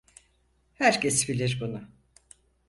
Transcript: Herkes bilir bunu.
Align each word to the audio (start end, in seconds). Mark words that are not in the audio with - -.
Herkes 0.73 1.29
bilir 1.29 1.57
bunu. 1.61 1.87